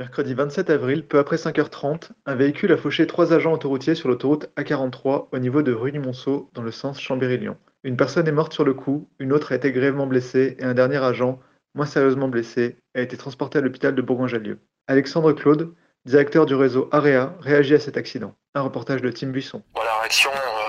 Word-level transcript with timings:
Mercredi 0.00 0.32
27 0.32 0.70
avril, 0.70 1.06
peu 1.06 1.18
après 1.18 1.36
5h30, 1.36 2.12
un 2.24 2.34
véhicule 2.34 2.72
a 2.72 2.78
fauché 2.78 3.06
trois 3.06 3.34
agents 3.34 3.52
autoroutiers 3.52 3.94
sur 3.94 4.08
l'autoroute 4.08 4.48
A43 4.56 5.26
au 5.30 5.38
niveau 5.38 5.60
de 5.60 5.72
rue 5.72 5.92
du 5.92 5.98
Monceau 5.98 6.48
dans 6.54 6.62
le 6.62 6.70
sens 6.70 6.98
Chambéry-Lyon. 6.98 7.58
Une 7.84 7.98
personne 7.98 8.26
est 8.26 8.32
morte 8.32 8.54
sur 8.54 8.64
le 8.64 8.72
coup, 8.72 9.10
une 9.18 9.30
autre 9.30 9.52
a 9.52 9.56
été 9.56 9.72
grièvement 9.72 10.06
blessée 10.06 10.56
et 10.58 10.64
un 10.64 10.72
dernier 10.72 11.04
agent, 11.04 11.38
moins 11.74 11.84
sérieusement 11.84 12.28
blessé, 12.28 12.78
a 12.94 13.02
été 13.02 13.18
transporté 13.18 13.58
à 13.58 13.60
l'hôpital 13.60 13.94
de 13.94 14.00
Bourgoin-Jallieu. 14.00 14.60
Alexandre 14.86 15.34
Claude, 15.34 15.74
directeur 16.06 16.46
du 16.46 16.54
réseau 16.54 16.88
AREA, 16.92 17.36
réagit 17.40 17.74
à 17.74 17.78
cet 17.78 17.98
accident. 17.98 18.34
Un 18.54 18.62
reportage 18.62 19.02
de 19.02 19.10
Tim 19.10 19.26
Buisson. 19.26 19.62
Euh, 19.76 20.59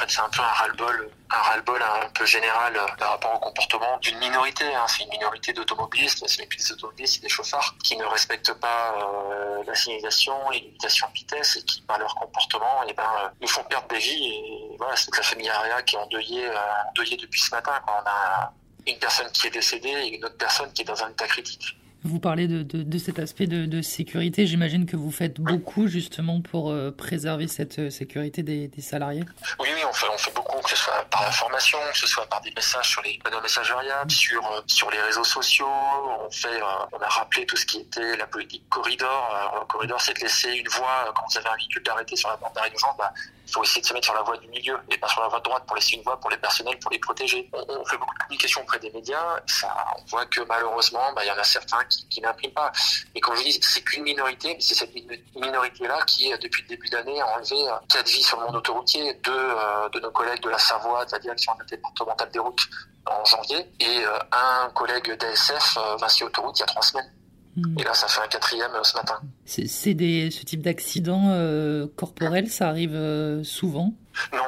fait, 0.00 0.10
c'est 0.10 0.20
un 0.20 0.28
peu 0.28 0.40
un 0.40 0.46
ras-le-bol, 0.46 1.10
un 1.30 1.36
ras-le-bol 1.36 1.82
un 1.82 2.08
peu 2.10 2.24
général 2.24 2.76
euh, 2.76 2.86
par 2.98 3.10
rapport 3.10 3.34
au 3.34 3.38
comportement 3.38 3.98
d'une 3.98 4.18
minorité. 4.18 4.64
Hein. 4.74 4.86
C'est 4.88 5.04
une 5.04 5.10
minorité 5.10 5.52
d'automobilistes, 5.52 6.24
c'est 6.26 6.46
des 6.46 6.72
automobilistes, 6.72 7.14
c'est 7.14 7.22
des 7.22 7.28
chauffards 7.28 7.74
qui 7.84 7.96
ne 7.96 8.04
respectent 8.04 8.54
pas 8.54 8.94
euh, 8.96 9.62
la 9.66 9.74
signalisation, 9.74 10.34
les 10.50 10.60
limitations 10.60 11.08
de 11.08 11.14
vitesse 11.14 11.56
et 11.56 11.64
qui, 11.64 11.82
par 11.82 11.98
leur 11.98 12.14
comportement, 12.14 12.82
eh 12.88 12.92
ben, 12.92 13.02
euh, 13.02 13.28
nous 13.40 13.48
font 13.48 13.64
perdre 13.64 13.88
des 13.88 13.98
vies. 13.98 14.28
Et 14.28 14.76
voilà, 14.78 14.96
c'est 14.96 15.06
toute 15.06 15.18
la 15.18 15.22
famille 15.22 15.50
AREA 15.50 15.82
qui 15.82 15.96
est 15.96 15.98
endeuillée, 15.98 16.50
endeuillée 16.88 17.16
depuis 17.16 17.40
ce 17.40 17.50
matin. 17.54 17.72
On 17.86 18.08
a 18.08 18.52
une 18.86 18.98
personne 18.98 19.30
qui 19.32 19.46
est 19.46 19.50
décédée 19.50 19.88
et 19.88 20.16
une 20.16 20.24
autre 20.24 20.38
personne 20.38 20.72
qui 20.72 20.82
est 20.82 20.86
dans 20.86 21.02
un 21.02 21.10
état 21.10 21.26
critique. 21.26 21.76
Vous 22.02 22.18
parlez 22.18 22.48
de, 22.48 22.62
de, 22.62 22.82
de 22.82 22.98
cet 22.98 23.18
aspect 23.18 23.46
de, 23.46 23.82
sécurité. 23.82 24.46
J'imagine 24.46 24.86
que 24.86 24.96
vous 24.96 25.10
faites 25.10 25.40
beaucoup 25.40 25.86
justement 25.86 26.40
pour 26.40 26.70
euh, 26.70 26.90
préserver 26.90 27.46
cette 27.46 27.78
euh, 27.78 27.90
sécurité 27.90 28.42
des, 28.42 28.68
des 28.68 28.80
salariés. 28.80 29.24
Oui, 29.58 29.68
oui, 29.74 29.80
on 29.88 29.92
fait, 29.92 30.06
on 30.12 30.18
fait 30.18 30.34
beaucoup, 30.34 30.49
que 30.62 30.70
ce 30.70 30.76
soit 30.76 31.04
par 31.10 31.22
l'information, 31.22 31.78
que 31.92 31.98
ce 31.98 32.06
soit 32.06 32.26
par 32.26 32.40
des 32.40 32.52
messages 32.52 32.88
sur 32.88 33.02
les 33.02 33.18
panneaux 33.18 33.40
messagériables, 33.40 34.10
sur, 34.10 34.44
euh, 34.52 34.60
sur 34.66 34.90
les 34.90 35.00
réseaux 35.00 35.24
sociaux. 35.24 35.66
Euh, 35.66 36.60
on 36.92 36.98
a 36.98 37.08
rappelé 37.08 37.46
tout 37.46 37.56
ce 37.56 37.66
qui 37.66 37.80
était 37.80 38.16
la 38.16 38.26
politique 38.26 38.68
corridor. 38.68 39.34
Alors, 39.34 39.60
le 39.60 39.66
corridor, 39.66 40.00
c'est 40.00 40.14
de 40.14 40.20
laisser 40.20 40.50
une 40.52 40.68
voie 40.68 41.04
euh, 41.06 41.12
quand 41.12 41.24
vous 41.30 41.38
avez 41.38 41.48
un 41.48 41.56
véhicule 41.56 41.82
d'arrêté 41.82 42.16
sur 42.16 42.28
la 42.28 42.36
bande 42.36 42.52
d'arrêt. 42.54 42.70
Bah, 42.98 43.12
il 43.50 43.54
faut 43.54 43.64
essayer 43.64 43.80
de 43.80 43.86
se 43.86 43.92
mettre 43.92 44.04
sur 44.04 44.14
la 44.14 44.22
voie 44.22 44.36
du 44.36 44.46
milieu 44.46 44.78
et 44.88 44.96
pas 44.96 45.08
sur 45.08 45.20
la 45.22 45.28
voie 45.28 45.40
droite 45.40 45.64
pour 45.66 45.74
laisser 45.74 45.96
une 45.96 46.02
voie 46.02 46.18
pour 46.20 46.30
les 46.30 46.36
personnels, 46.36 46.78
pour 46.78 46.92
les 46.92 47.00
protéger. 47.00 47.50
On, 47.52 47.84
fait 47.84 47.96
beaucoup 47.98 48.14
de 48.14 48.20
communication 48.20 48.62
auprès 48.62 48.78
des 48.78 48.90
médias. 48.90 49.40
Ça, 49.46 49.74
on 49.98 50.04
voit 50.04 50.24
que 50.26 50.40
malheureusement, 50.42 51.12
bah, 51.14 51.24
il 51.24 51.28
y 51.28 51.30
en 51.32 51.38
a 51.38 51.42
certains 51.42 51.82
qui, 51.84 52.20
n'impriment 52.20 52.52
pas. 52.52 52.70
Et 53.14 53.20
comme 53.20 53.34
je 53.36 53.42
dis, 53.42 53.58
c'est 53.60 53.82
qu'une 53.82 54.04
minorité, 54.04 54.54
mais 54.54 54.60
c'est 54.60 54.74
cette 54.74 54.94
minorité-là 55.34 56.00
qui, 56.06 56.30
depuis 56.38 56.62
le 56.62 56.68
début 56.68 56.88
d'année, 56.90 57.20
a 57.20 57.26
enlevé 57.26 57.68
euh, 57.68 57.72
quatre 57.88 58.08
vies 58.08 58.22
sur 58.22 58.38
le 58.38 58.46
monde 58.46 58.56
autoroutier, 58.56 59.14
deux 59.14 59.32
euh, 59.32 59.88
de 59.88 59.98
nos 59.98 60.12
collègues 60.12 60.42
de 60.42 60.49
la 60.50 60.58
Savoie, 60.58 61.04
de 61.04 61.12
la 61.12 61.18
direction 61.18 61.52
départementale 61.68 62.30
des 62.30 62.38
routes 62.38 62.66
en 63.06 63.24
janvier, 63.24 63.70
et 63.80 64.04
euh, 64.04 64.18
un 64.32 64.70
collègue 64.70 65.16
d'ASF, 65.18 65.78
euh, 65.78 65.96
Vinci 65.96 66.24
Autoroute, 66.24 66.58
il 66.58 66.60
y 66.60 66.62
a 66.64 66.66
trois 66.66 66.82
semaines. 66.82 67.12
Hmm. 67.56 67.78
Et 67.80 67.82
là, 67.82 67.94
ça 67.94 68.06
fait 68.06 68.20
un 68.20 68.28
quatrième 68.28 68.72
euh, 68.74 68.82
ce 68.82 68.96
matin. 68.96 69.20
C'est 69.44 69.94
des 69.94 70.30
ce 70.30 70.44
type 70.44 70.62
d'accident 70.62 71.30
euh, 71.30 71.86
corporel, 71.96 72.48
ça 72.48 72.68
arrive 72.68 72.94
euh, 72.94 73.42
souvent? 73.42 73.92
Non, 74.32 74.38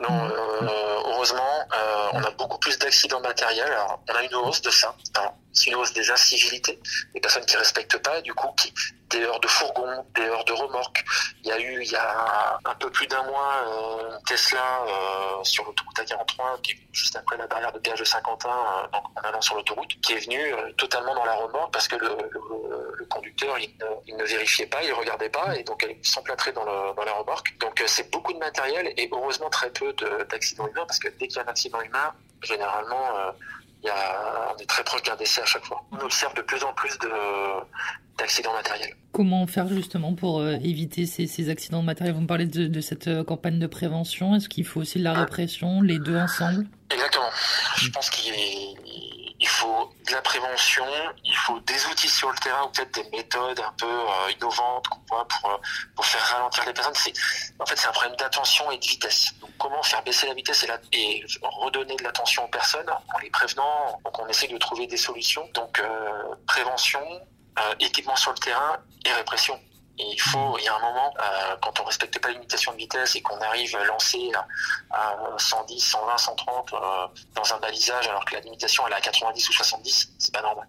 non. 0.00 0.24
Euh, 0.24 0.68
heureusement, 1.06 1.40
euh, 1.72 2.08
on 2.14 2.22
a 2.22 2.30
beaucoup 2.32 2.58
plus 2.58 2.78
d'accidents 2.78 3.20
matériels. 3.20 3.70
Alors, 3.70 4.02
on 4.10 4.14
a 4.14 4.22
une 4.22 4.34
hausse 4.34 4.60
de 4.60 4.70
ça. 4.70 4.94
Alors, 5.14 5.34
une 5.66 5.74
hausse 5.76 5.92
des 5.92 6.10
incivilités, 6.10 6.78
des 7.14 7.20
personnes 7.20 7.46
qui 7.46 7.56
respectent 7.56 7.98
pas, 7.98 8.20
du 8.20 8.34
coup, 8.34 8.48
qui, 8.56 8.72
des 9.10 9.20
heures 9.20 9.40
de 9.40 9.48
fourgon, 9.48 10.04
des 10.14 10.22
heures 10.22 10.44
de 10.44 10.52
remorque. 10.52 11.04
Il 11.42 11.48
y 11.48 11.52
a 11.52 11.60
eu, 11.60 11.82
il 11.82 11.90
y 11.90 11.96
a 11.96 12.58
un 12.64 12.74
peu 12.74 12.90
plus 12.90 13.06
d'un 13.06 13.22
mois, 13.24 13.54
euh, 13.66 14.18
Tesla 14.26 14.84
euh, 14.86 15.44
sur 15.44 15.64
l'autoroute 15.64 15.98
A43, 15.98 16.60
qui 16.62 16.74
juste 16.92 17.16
après 17.16 17.36
la 17.36 17.46
barrière 17.46 17.72
de 17.72 17.78
péage 17.78 17.98
de 17.98 18.04
Saint-Quentin, 18.04 18.48
euh, 18.48 18.86
donc 18.92 19.04
en 19.16 19.28
allant 19.28 19.40
sur 19.40 19.56
l'autoroute, 19.56 20.00
qui 20.00 20.12
est 20.12 20.24
venu 20.24 20.38
euh, 20.38 20.72
totalement 20.76 21.14
dans 21.14 21.24
la 21.24 21.34
remorque 21.34 21.72
parce 21.72 21.88
que 21.88 21.96
le, 21.96 22.08
conducteur, 23.10 23.56
il 23.58 23.70
ne, 24.12 24.18
ne 24.18 24.24
vérifiait 24.24 24.66
pas, 24.66 24.82
il 24.82 24.92
regardait 24.92 25.28
pas, 25.28 25.54
et 25.56 25.62
donc 25.62 25.82
elle 25.84 25.92
est 25.92 26.04
s'emplâtrer 26.04 26.52
dans, 26.52 26.64
la 26.64 27.12
remorque. 27.12 27.56
Donc 27.58 27.80
euh, 27.80 27.84
c'est 27.86 28.10
beaucoup 28.10 28.32
de 28.32 28.38
matériel 28.38 28.92
et 28.96 29.08
heureusement 29.12 29.50
très 29.50 29.70
peu 29.70 29.92
de- 29.92 30.24
d'accidents 30.24 30.66
humains 30.66 30.86
parce 30.86 30.98
que 30.98 31.08
dès 31.08 31.28
qu'il 31.28 31.36
y 31.36 31.38
a 31.38 31.42
un 31.42 31.48
accident 31.48 31.80
humain, 31.80 32.12
généralement, 32.42 33.34
y 33.86 33.90
a, 33.90 34.54
on 34.54 34.56
est 34.60 34.66
très 34.66 34.84
proche 34.84 35.02
d'un 35.02 35.16
décès 35.16 35.42
à 35.42 35.44
chaque 35.44 35.64
fois. 35.64 35.84
On 35.92 35.98
observe 35.98 36.34
de 36.34 36.42
plus 36.42 36.62
en 36.64 36.72
plus 36.72 36.98
de 36.98 37.10
d'accidents 38.16 38.52
matériels. 38.52 38.94
Comment 39.10 39.44
faire 39.48 39.66
justement 39.68 40.14
pour 40.14 40.40
euh, 40.40 40.52
éviter 40.62 41.04
ces, 41.04 41.26
ces 41.26 41.50
accidents 41.50 41.82
matériels? 41.82 42.14
Vous 42.14 42.20
me 42.20 42.28
parlez 42.28 42.46
de, 42.46 42.68
de 42.68 42.80
cette 42.80 43.08
euh, 43.08 43.24
campagne 43.24 43.58
de 43.58 43.66
prévention. 43.66 44.36
Est-ce 44.36 44.48
qu'il 44.48 44.64
faut 44.64 44.80
aussi 44.80 45.00
de 45.00 45.04
la 45.04 45.14
répression, 45.14 45.82
les 45.82 45.98
deux 45.98 46.16
ensemble? 46.16 46.66
Exactement. 46.90 47.30
Je 47.76 47.90
pense 47.90 48.10
qu'il 48.10 48.32
il 49.40 49.48
faut 49.48 49.90
de 50.06 50.12
la 50.12 50.22
prévention, 50.22 50.84
il 51.24 51.33
faut 51.44 51.60
des 51.60 51.86
outils 51.86 52.08
sur 52.08 52.30
le 52.30 52.38
terrain 52.38 52.64
ou 52.64 52.68
peut-être 52.70 52.94
des 52.94 53.16
méthodes 53.16 53.60
un 53.60 53.72
peu 53.78 53.86
euh, 53.86 54.32
innovantes 54.32 54.88
qu'on 54.88 55.00
voit 55.08 55.28
pour, 55.28 55.50
euh, 55.50 55.56
pour 55.94 56.04
faire 56.04 56.22
ralentir 56.22 56.64
les 56.66 56.72
personnes. 56.72 56.94
En 57.58 57.66
fait, 57.66 57.76
c'est 57.76 57.88
un 57.88 57.92
problème 57.92 58.16
d'attention 58.16 58.70
et 58.70 58.78
de 58.78 58.84
vitesse. 58.84 59.34
Donc, 59.40 59.50
comment 59.58 59.82
faire 59.82 60.02
baisser 60.02 60.26
la 60.26 60.34
vitesse 60.34 60.66
et, 60.92 61.24
redonner 61.42 61.96
de 61.96 62.02
l'attention 62.02 62.44
aux 62.44 62.48
personnes 62.48 62.90
en 62.90 63.18
les 63.18 63.30
prévenant. 63.30 64.00
Donc, 64.04 64.18
on 64.18 64.26
essaie 64.28 64.48
de 64.48 64.58
trouver 64.58 64.86
des 64.86 64.96
solutions. 64.96 65.48
Donc, 65.54 65.80
euh, 65.80 66.34
prévention, 66.46 67.00
équipement 67.78 68.16
sur 68.16 68.32
le 68.32 68.38
terrain 68.38 68.78
et 69.04 69.12
répression. 69.12 69.60
Il 69.96 70.20
faut, 70.20 70.58
il 70.58 70.64
y 70.64 70.68
a 70.68 70.74
un 70.74 70.80
moment, 70.80 71.14
quand 71.62 71.78
on 71.78 71.84
respecte 71.84 72.18
pas 72.20 72.28
les 72.28 72.34
limitations 72.34 72.72
de 72.72 72.78
vitesse 72.78 73.14
et 73.14 73.22
qu'on 73.22 73.38
arrive 73.40 73.76
à 73.76 73.84
lancer 73.84 74.32
à, 74.34 74.44
à 74.90 75.38
110, 75.38 75.78
120, 75.78 76.18
130 76.18 76.72
euh, 76.72 77.06
dans 77.34 77.54
un 77.54 77.58
balisage 77.58 78.08
alors 78.08 78.24
que 78.24 78.34
la 78.34 78.40
limitation 78.40 78.84
elle 78.88 78.92
est 78.92 78.96
à 78.96 79.00
90 79.00 79.48
ou 79.48 79.52
70, 79.52 80.14
c'est 80.18 80.34
pas 80.34 80.42
normal. 80.42 80.68